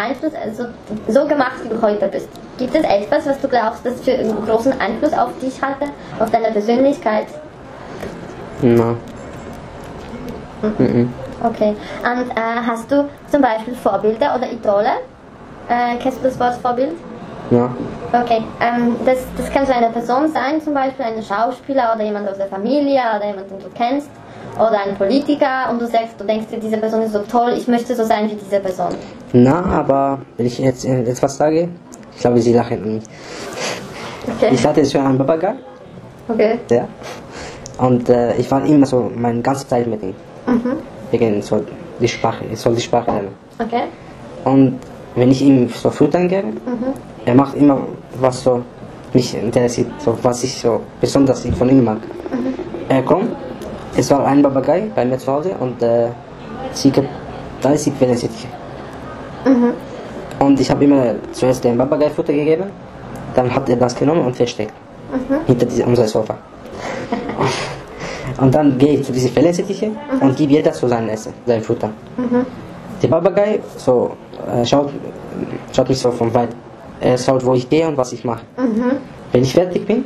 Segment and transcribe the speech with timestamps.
[0.00, 0.64] Einfluss, also
[1.08, 2.28] so gemacht, wie du heute bist?
[2.58, 5.86] Gibt es etwas, was du glaubst, das für einen großen Einfluss auf dich hatte,
[6.18, 7.26] auf deine Persönlichkeit?
[8.62, 8.96] Na.
[10.62, 11.12] Mhm.
[11.42, 11.74] Okay.
[12.02, 14.90] Und äh, hast du zum Beispiel Vorbilder oder Idole?
[15.68, 16.92] Äh, kennst du das Wort Vorbild?
[17.50, 17.68] Ja.
[18.12, 22.28] Okay, ähm, das, das kann so eine Person sein, zum Beispiel ein Schauspieler oder jemand
[22.28, 24.10] aus der Familie oder jemand, den du kennst
[24.56, 27.66] oder ein Politiker und du sagst, du denkst dir, diese Person ist so toll, ich
[27.66, 28.94] möchte so sein wie diese Person.
[29.32, 31.68] Na, aber wenn ich jetzt äh, etwas sage,
[32.14, 33.06] ich glaube, sie lachen nicht.
[34.26, 34.50] Okay.
[34.52, 35.54] Ich hatte schon einen Papagei,
[36.28, 36.58] Okay.
[36.70, 36.86] ja.
[37.78, 40.14] Und äh, ich war immer so meine ganze Zeit mit ihm.
[40.46, 40.76] Mhm.
[41.10, 41.64] Wegen so
[42.00, 43.28] die Sprache, ich soll die Sprache lernen.
[43.58, 43.84] Okay.
[44.44, 44.78] Und
[45.16, 46.92] wenn ich ihm so Futtern gebe, Mhm.
[47.24, 47.80] er macht immer
[48.20, 48.62] was so
[49.12, 51.98] mich interessiert, so was ich so besonders von ihm mag.
[52.88, 53.30] Er kommt,
[53.96, 56.08] es war ein Papagei bei mir zu Hause und äh,
[56.72, 57.08] sie gibt
[57.62, 57.92] 30
[59.44, 59.74] Wellensittich.
[60.40, 62.64] Und ich habe immer zuerst den Papagei Futter gegeben,
[63.34, 64.72] dann hat er das genommen und versteckt.
[65.46, 66.36] Hinter diesem, unser Sofa.
[68.40, 71.90] Und dann gehe ich zu diesen Fellensittiche und gebe jeder so sein Essen, sein Futter.
[73.02, 74.12] Der Papagei so,
[74.50, 74.90] äh, schaut,
[75.74, 76.50] schaut mich so von weit.
[77.00, 78.42] Er schaut, wo ich gehe und was ich mache.
[79.32, 80.04] Wenn ich fertig bin,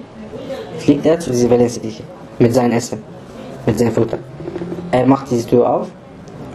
[0.79, 2.03] fliegt er zu diesen Wellensittiche
[2.39, 3.03] mit seinem Essen,
[3.67, 4.19] mit seinem Futter.
[4.91, 5.89] Er macht diese Tür auf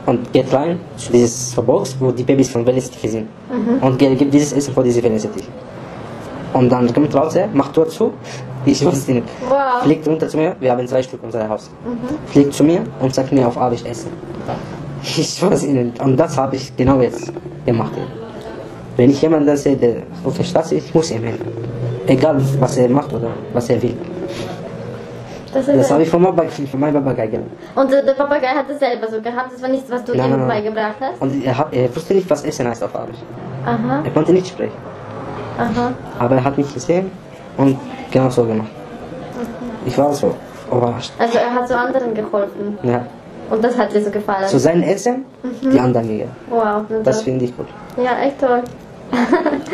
[0.10, 3.28] und geht rein zu dieses Box, wo die Babys von Wellensittiche sind.
[3.82, 5.48] Und ge- gibt dieses Essen vor diese Wellensittiche.
[6.54, 8.12] Und dann kommt raus, macht Tür zu,
[8.66, 9.84] ich weiß nicht, Wow.
[9.84, 11.70] fliegt runter zu mir, wir haben zwei Stück in unserem Haus,
[12.32, 14.10] fliegt zu mir und sagt mir auf Arabisch essen.
[15.04, 17.32] Ich weiß Ihnen, und das habe ich genau jetzt
[17.66, 17.94] gemacht.
[18.98, 21.48] Wenn ich jemanden sehe, der auf der Straße ist, ich muss ihm helfen.
[22.08, 23.96] Egal, was er macht oder was er will.
[25.53, 27.52] Das Das habe ich von, meinem Papagei- gelernt.
[27.75, 30.31] Und äh, der Papagei hat das selber so gehabt, das war nichts, was du Nein,
[30.33, 31.22] ihm beigebracht hast?
[31.22, 33.17] Und er, hat, er wusste nicht, was Essen heißt auf Arabisch.
[33.66, 34.77] Aha, Er konnte nicht sprechen.
[35.58, 35.92] aha.
[36.20, 37.11] Aber er hat mich gesehen
[37.58, 37.77] und
[38.11, 38.70] genau so gemacht.
[39.86, 40.36] Ich war so
[40.72, 41.11] überrascht.
[41.17, 43.05] Also er hat so anderen geholfen Ja.
[43.49, 44.48] und das hat dir so gefallen.
[44.48, 45.26] Zu sein Essen,
[45.61, 46.32] die anderen gegeben.
[46.49, 47.67] wow, Das finde ich gut.
[47.98, 48.61] ja, echt toll.